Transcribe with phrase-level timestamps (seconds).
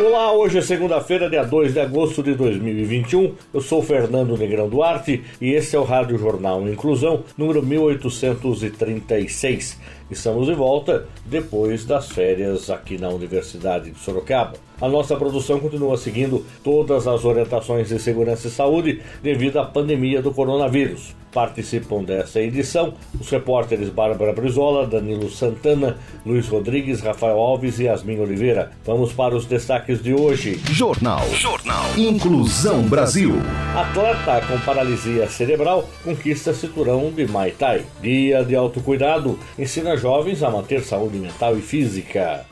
[0.00, 3.32] Olá, hoje é segunda-feira, dia 2 de agosto de 2021.
[3.54, 9.78] Eu sou Fernando Negrão Duarte e esse é o Rádio Jornal Inclusão, número 1836.
[10.10, 14.54] Estamos de volta depois das férias aqui na Universidade de Sorocaba.
[14.80, 20.20] A nossa produção continua seguindo todas as orientações de segurança e saúde devido à pandemia
[20.20, 21.14] do coronavírus.
[21.32, 28.20] Participam dessa edição os repórteres Bárbara Brizola, Danilo Santana, Luiz Rodrigues, Rafael Alves e Yasmin
[28.20, 28.70] Oliveira.
[28.84, 30.60] Vamos para os destaques de hoje.
[30.70, 31.28] Jornal.
[31.32, 31.86] Jornal.
[31.96, 33.32] Inclusão Brasil.
[33.74, 37.84] Atleta com paralisia cerebral conquista cinturão de Muay Thai.
[38.00, 42.46] Dia de autocuidado ensina jovens a manter saúde mental e física.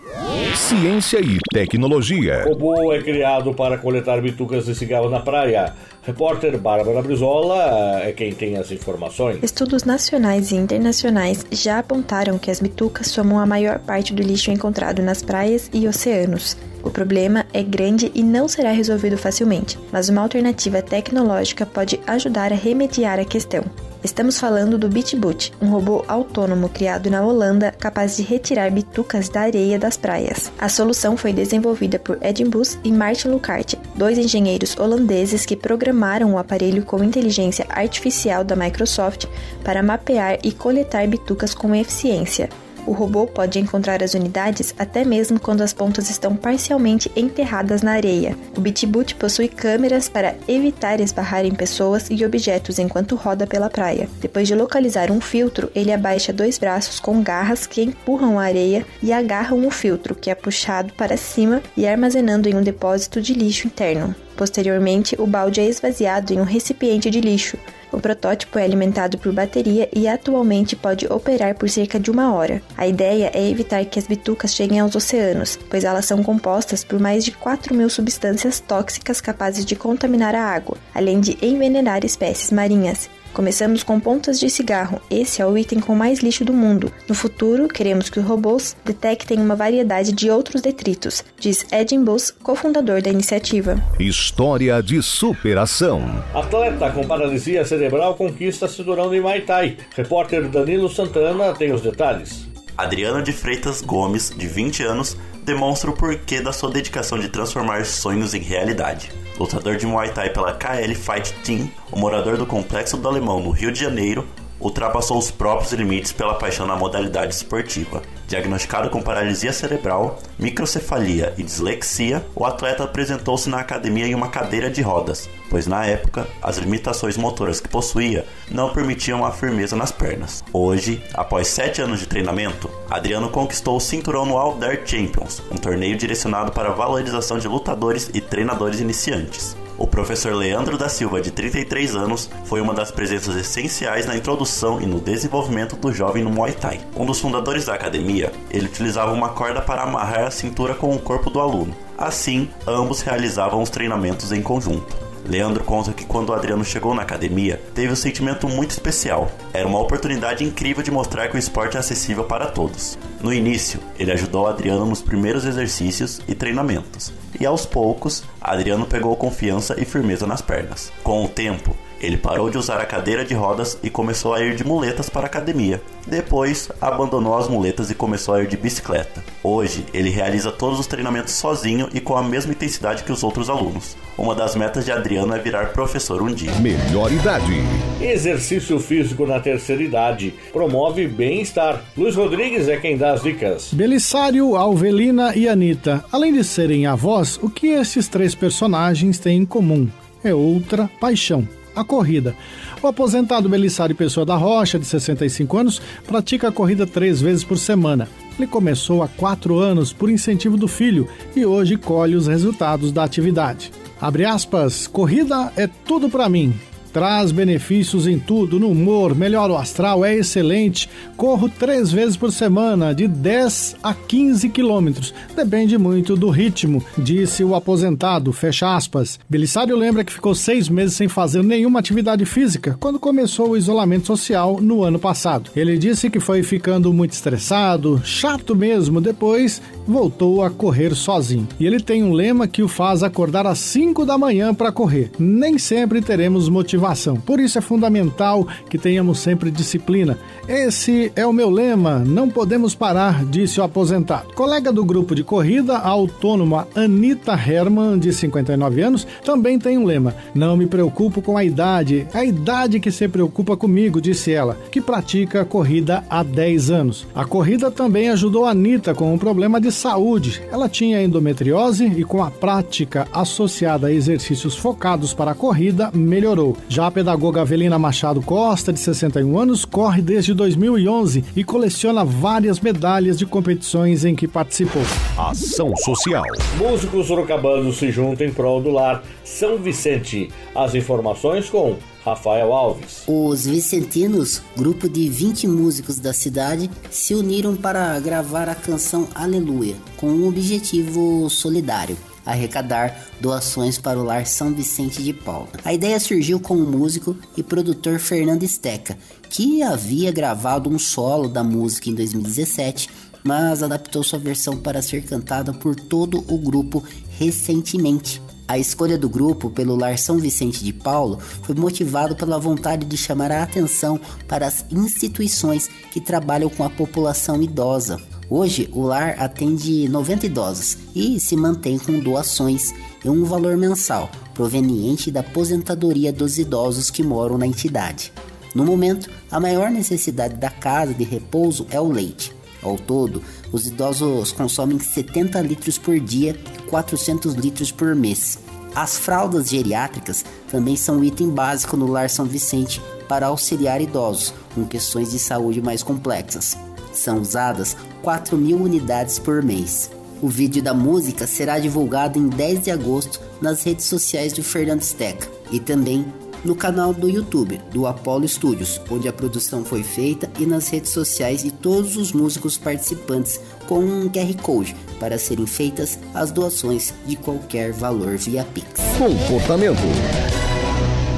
[0.55, 2.45] Ciência e tecnologia.
[2.45, 5.75] Robô é criado para coletar bitucas de cigarro na praia.
[6.03, 9.39] Repórter Bárbara Brizola é quem tem as informações.
[9.43, 14.51] Estudos nacionais e internacionais já apontaram que as bitucas somam a maior parte do lixo
[14.51, 16.57] encontrado nas praias e oceanos.
[16.83, 22.53] O problema é grande e não será resolvido facilmente, mas uma alternativa tecnológica pode ajudar
[22.53, 23.65] a remediar a questão.
[24.05, 29.43] Estamos falando do BitBoot, um robô autônomo criado na Holanda capaz de retirar bitucas da
[29.43, 30.51] areia das praias.
[30.59, 36.35] A solução foi desenvolvida por Edin Bus e Martin Lukart, dois engenheiros holandeses que programaram
[36.35, 39.27] o aparelho com inteligência artificial da Microsoft
[39.63, 42.49] para mapear e coletar bitucas com eficiência.
[42.87, 47.93] O robô pode encontrar as unidades até mesmo quando as pontas estão parcialmente enterradas na
[47.93, 48.37] areia.
[48.57, 54.09] O Bitboot possui câmeras para evitar esbarrar em pessoas e objetos enquanto roda pela praia.
[54.21, 58.85] Depois de localizar um filtro, ele abaixa dois braços com garras que empurram a areia
[59.03, 63.33] e agarram o filtro, que é puxado para cima e armazenando em um depósito de
[63.33, 64.15] lixo interno.
[64.37, 67.57] Posteriormente, o balde é esvaziado em um recipiente de lixo.
[67.93, 72.63] O protótipo é alimentado por bateria e atualmente pode operar por cerca de uma hora.
[72.77, 76.99] A ideia é evitar que as bitucas cheguem aos oceanos, pois elas são compostas por
[76.99, 82.51] mais de 4 mil substâncias tóxicas capazes de contaminar a água, além de envenenar espécies
[82.51, 83.11] marinhas.
[83.33, 85.01] Começamos com pontas de cigarro.
[85.11, 86.93] Esse é o item com mais lixo do mundo.
[87.09, 92.31] No futuro, queremos que os robôs detectem uma variedade de outros detritos, diz Edin Bus,
[92.31, 93.83] cofundador da iniciativa.
[93.99, 96.03] História de superação.
[96.35, 99.79] Atleta com paralisia cerebral conquista cinturão de Muay Thai.
[99.97, 102.47] Repórter Danilo Santana tem os detalhes.
[102.77, 107.85] Adriana de Freitas Gomes, de 20 anos, demonstra o porquê da sua dedicação de transformar
[107.85, 109.11] sonhos em realidade.
[109.39, 113.51] Lutador de Muay Thai pela KL Fight Team, o morador do Complexo do Alemão no
[113.51, 114.27] Rio de Janeiro,
[114.63, 118.01] ultrapassou os próprios limites pela paixão na modalidade esportiva.
[118.29, 124.71] Diagnosticado com paralisia cerebral, microcefalia e dislexia, o atleta apresentou-se na academia em uma cadeira
[124.71, 129.93] de rodas, pois na época as limitações motoras que possuía não permitiam a firmeza nas
[129.93, 130.43] pernas.
[130.53, 135.97] Hoje, após sete anos de treinamento, Adriano conquistou o cinturão no All Champions, um torneio
[135.99, 139.57] direcionado para valorização de lutadores e treinadores iniciantes.
[139.83, 144.81] O professor Leandro da Silva, de 33 anos, foi uma das presenças essenciais na introdução
[144.81, 146.81] e no desenvolvimento do jovem no Muay Thai.
[146.97, 151.01] Um dos fundadores da academia, ele utilizava uma corda para amarrar a cintura com o
[151.01, 151.75] corpo do aluno.
[151.99, 155.12] Assim, ambos realizavam os treinamentos em conjunto.
[155.25, 159.31] Leandro conta que quando o Adriano chegou na academia, teve um sentimento muito especial.
[159.53, 162.99] Era uma oportunidade incrível de mostrar que o esporte é acessível para todos.
[163.21, 169.15] No início, ele ajudou Adriano nos primeiros exercícios e treinamentos, e aos poucos, Adriano pegou
[169.17, 170.93] confiança e firmeza nas pernas.
[171.03, 174.57] Com o tempo, ele parou de usar a cadeira de rodas e começou a ir
[174.57, 175.81] de muletas para a academia.
[176.05, 179.23] Depois, abandonou as muletas e começou a ir de bicicleta.
[179.41, 183.49] Hoje, ele realiza todos os treinamentos sozinho e com a mesma intensidade que os outros
[183.49, 183.97] alunos.
[184.17, 186.53] Uma das metas de Adriano é virar professor um dia.
[186.57, 187.53] Melhor idade.
[187.99, 191.83] Exercício físico na terceira idade promove bem-estar.
[191.97, 193.73] Luiz Rodrigues é quem dá as dicas.
[193.73, 196.05] Belisário, Alvelina e Anitta.
[196.13, 199.89] Além de serem avós, o que esses três personagens têm em comum?
[200.23, 202.37] É outra paixão a corrida.
[202.83, 207.57] O aposentado Belisário Pessoa da Rocha, de 65 anos, pratica a corrida três vezes por
[207.57, 208.09] semana.
[208.39, 213.05] Ele começou há quatro anos por incentivo do filho e hoje colhe os resultados da
[213.05, 213.73] atividade.
[214.03, 216.53] Abre aspas, corrida é tudo para mim.
[216.93, 220.91] Traz benefícios em tudo, no humor, melhora o astral, é excelente.
[221.17, 225.15] Corro três vezes por semana, de 10 a 15 quilômetros.
[225.35, 229.19] Depende muito do ritmo, disse o aposentado, fecha aspas.
[229.27, 234.07] Belisário lembra que ficou seis meses sem fazer nenhuma atividade física quando começou o isolamento
[234.07, 235.51] social no ano passado.
[235.57, 241.49] Ele disse que foi ficando muito estressado, chato mesmo, depois voltou a correr sozinho.
[241.59, 245.11] E ele tem um lema que o faz acordar às 5 da manhã para correr.
[245.19, 250.19] Nem sempre teremos motivação, por isso é fundamental que tenhamos sempre disciplina.
[250.49, 254.35] Esse é o meu lema, não podemos parar, disse o aposentado.
[254.35, 259.85] Colega do grupo de corrida, a autônoma Anita Herman, de 59 anos, também tem um
[259.85, 264.59] lema: Não me preocupo com a idade, a idade que se preocupa comigo, disse ela,
[264.71, 267.07] que pratica corrida há 10 anos.
[267.15, 270.43] A corrida também ajudou a Anita com um problema de saúde.
[270.51, 276.57] Ela tinha endometriose e, com a prática associada a exercícios focados para a corrida, melhorou.
[276.69, 282.61] Já a pedagoga Avelina Machado Costa, de 61 anos, corre desde 2011 e coleciona várias
[282.61, 284.83] medalhas de competições em que participou.
[285.19, 286.25] Ação Social.
[286.59, 290.29] Músicos sorocabanos se juntam em prol do lar São Vicente.
[290.55, 293.03] As informações com Rafael Alves.
[293.07, 299.77] Os vicentinos, grupo de 20 músicos da cidade, se uniram para gravar a canção Aleluia,
[299.97, 305.49] com um objetivo solidário arrecadar doações para o Lar São Vicente de Paula.
[305.65, 308.97] A ideia surgiu com o músico e produtor Fernando Esteca,
[309.29, 312.89] que havia gravado um solo da música em 2017,
[313.25, 316.83] mas adaptou sua versão para ser cantada por todo o grupo
[317.19, 318.21] recentemente.
[318.47, 322.97] A escolha do grupo pelo Lar São Vicente de Paulo foi motivado pela vontade de
[322.97, 328.01] chamar a atenção para as instituições que trabalham com a população idosa.
[328.29, 332.73] Hoje, o lar atende 90 idosos e se mantém com doações
[333.05, 338.13] e um valor mensal proveniente da aposentadoria dos idosos que moram na entidade.
[338.55, 342.35] No momento, a maior necessidade da casa de repouso é o leite.
[342.63, 348.39] Ao todo, os idosos consomem 70 litros por dia e 400 litros por mês.
[348.75, 354.33] As fraldas geriátricas também são um item básico no Lar São Vicente para auxiliar idosos
[354.55, 356.57] com questões de saúde mais complexas.
[356.93, 359.91] São usadas 4 mil unidades por mês.
[360.23, 364.83] O vídeo da música será divulgado em 10 de agosto nas redes sociais do Fernando
[364.83, 366.07] Steca e também
[366.45, 370.91] no canal do YouTube do Apollo Studios, onde a produção foi feita, e nas redes
[370.91, 376.95] sociais de todos os músicos participantes com um QR Code para serem feitas as doações
[377.07, 378.81] de qualquer valor via Pix.
[378.99, 380.52] Comportamento.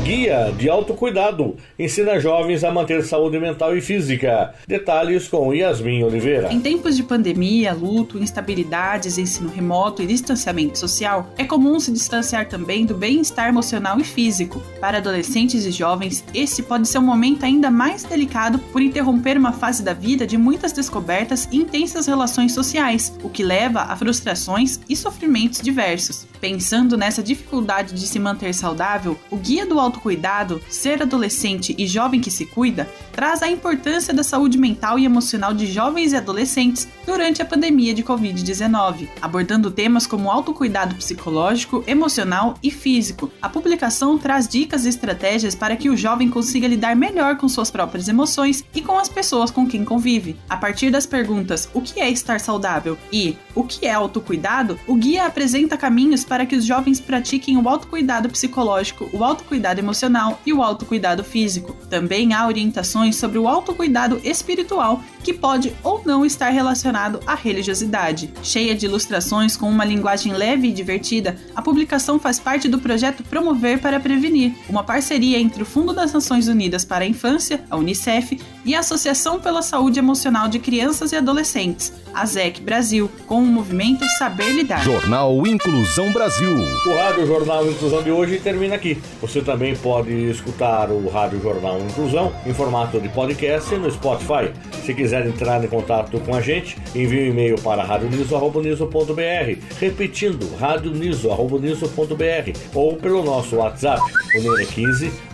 [0.04, 4.52] Guia de autocuidado ensina jovens a manter saúde mental e física.
[4.68, 6.52] Detalhes com Yasmin Oliveira.
[6.52, 12.46] Em tempos de pandemia, luto, instabilidades, ensino remoto e distanciamento social, é comum se distanciar
[12.50, 14.62] também do bem-estar emocional e físico.
[14.78, 19.52] Para adolescentes e jovens, esse pode ser um momento ainda mais delicado por interromper uma
[19.52, 24.80] fase da vida de muitas descobertas e intensas relações sociais, o que leva a frustrações
[24.86, 26.26] e sofrimentos diversos.
[26.44, 32.20] Pensando nessa dificuldade de se manter saudável, o Guia do Autocuidado, Ser Adolescente e Jovem
[32.20, 36.86] que se Cuida, traz a importância da saúde mental e emocional de jovens e adolescentes
[37.06, 43.30] durante a pandemia de Covid-19, abordando temas como autocuidado psicológico, emocional e físico.
[43.40, 47.70] A publicação traz dicas e estratégias para que o jovem consiga lidar melhor com suas
[47.70, 50.36] próprias emoções e com as pessoas com quem convive.
[50.46, 54.94] A partir das perguntas: o que é estar saudável e o que é autocuidado, o
[54.94, 60.40] guia apresenta caminhos para para que os jovens pratiquem o autocuidado psicológico, o autocuidado emocional
[60.44, 61.76] e o autocuidado físico.
[61.88, 68.34] Também há orientações sobre o autocuidado espiritual, que pode ou não estar relacionado à religiosidade.
[68.42, 73.22] Cheia de ilustrações com uma linguagem leve e divertida, a publicação faz parte do projeto
[73.22, 77.76] Promover para Prevenir, uma parceria entre o Fundo das Nações Unidas para a Infância, a
[77.76, 83.38] Unicef, e a Associação pela Saúde Emocional de Crianças e Adolescentes, a ZEC Brasil, com
[83.38, 84.82] o movimento Saber Lidar.
[84.82, 86.54] Jornal Inclusão Brasil.
[86.86, 89.00] O Rádio Jornal Inclusão de hoje termina aqui.
[89.20, 94.52] Você também pode escutar o Rádio Jornal Inclusão em formato de podcast no Spotify.
[94.84, 102.58] Se quiser entrar em contato com a gente, envie um e-mail para radioniso.br, repetindo radioniso.br
[102.74, 104.00] ou pelo nosso WhatsApp,
[104.36, 105.33] o número é 15